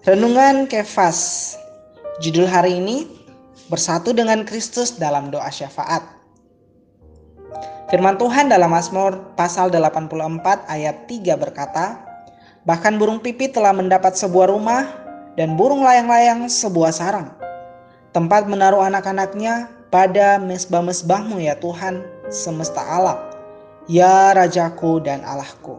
[0.00, 1.52] Renungan Kefas.
[2.24, 3.04] Judul hari ini
[3.68, 6.00] bersatu dengan Kristus dalam doa syafaat.
[7.92, 12.00] Firman Tuhan dalam Mazmur pasal 84 ayat 3 berkata,
[12.64, 14.88] Bahkan burung pipit telah mendapat sebuah rumah
[15.36, 17.36] dan burung layang-layang sebuah sarang.
[18.16, 22.00] Tempat menaruh anak-anaknya pada mesbah-mesbahmu ya Tuhan
[22.32, 23.20] semesta alam.
[23.84, 25.76] Ya Rajaku dan Allahku.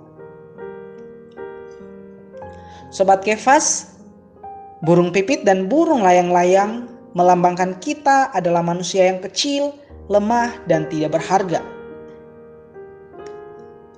[2.93, 3.90] Sobat Kefas,
[4.81, 9.77] burung pipit dan burung layang-layang melambangkan kita adalah manusia yang kecil,
[10.09, 11.61] lemah, dan tidak berharga.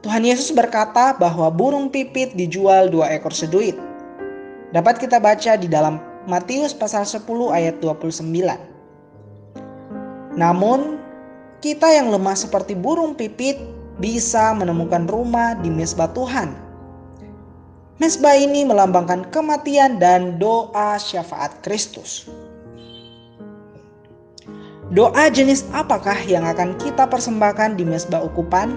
[0.04, 3.80] Tuhan Yesus berkata bahwa burung pipit dijual dua ekor seduit.
[4.76, 8.20] Dapat kita baca di dalam Matius pasal 10 ayat 29.
[10.36, 11.00] Namun,
[11.64, 13.56] kita yang lemah seperti burung pipit
[14.02, 16.63] bisa menemukan rumah di mesbah Tuhan
[18.04, 22.28] Mesbah ini melambangkan kematian dan doa syafaat Kristus.
[24.92, 28.76] Doa jenis apakah yang akan kita persembahkan di mesbah ukupan?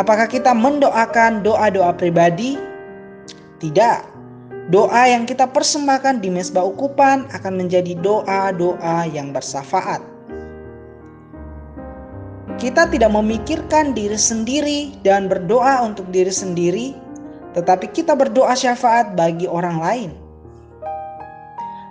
[0.00, 2.56] Apakah kita mendoakan doa-doa pribadi?
[3.60, 4.08] Tidak.
[4.72, 10.00] Doa yang kita persembahkan di mesbah ukupan akan menjadi doa-doa yang bersafaat.
[12.56, 17.09] Kita tidak memikirkan diri sendiri dan berdoa untuk diri sendiri,
[17.56, 20.10] tetapi kita berdoa syafaat bagi orang lain.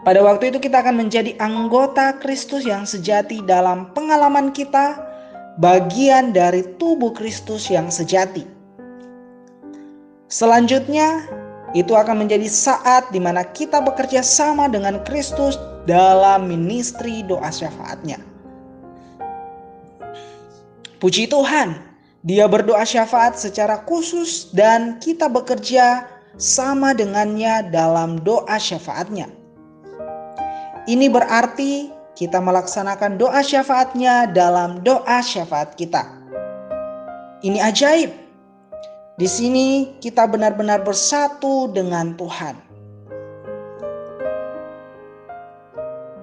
[0.07, 4.95] Pada waktu itu kita akan menjadi anggota Kristus yang sejati dalam pengalaman kita,
[5.59, 8.47] bagian dari tubuh Kristus yang sejati.
[10.31, 11.27] Selanjutnya,
[11.75, 18.17] itu akan menjadi saat di mana kita bekerja sama dengan Kristus dalam ministry doa syafaatnya.
[21.03, 21.88] Puji Tuhan,
[22.20, 26.03] dia berdoa syafaat secara khusus dan kita bekerja
[26.35, 29.31] sama dengannya dalam doa syafaatnya.
[30.84, 31.88] Ini berarti
[32.19, 36.03] kita melaksanakan doa syafaatnya dalam doa syafaat kita.
[37.40, 38.12] Ini ajaib.
[39.16, 42.56] Di sini kita benar-benar bersatu dengan Tuhan.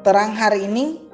[0.05, 1.06] Terang hari ini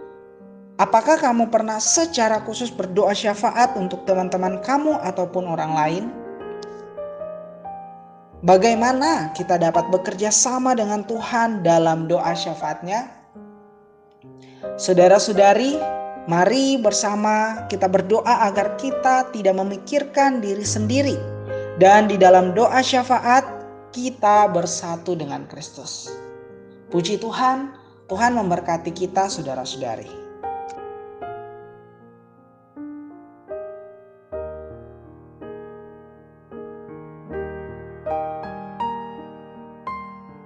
[0.80, 6.04] Apakah kamu pernah secara khusus berdoa syafaat untuk teman-teman kamu ataupun orang lain?
[8.40, 13.06] Bagaimana kita dapat bekerja sama dengan Tuhan dalam doa syafaatnya?
[14.80, 15.76] Saudara-saudari,
[16.24, 21.20] mari bersama kita berdoa agar kita tidak memikirkan diri sendiri
[21.76, 23.44] dan di dalam doa syafaat
[23.92, 26.08] kita bersatu dengan Kristus.
[26.88, 27.76] Puji Tuhan,
[28.08, 30.21] Tuhan memberkati kita saudara-saudari.